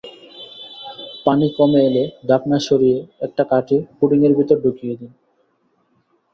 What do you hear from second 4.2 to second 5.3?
ভেতরে ঢুকিয়ে দিন।